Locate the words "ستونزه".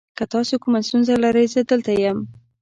0.87-1.13